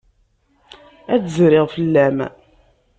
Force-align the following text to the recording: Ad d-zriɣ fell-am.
Ad 1.13 1.19
d-zriɣ 1.23 1.65
fell-am. 1.75 2.17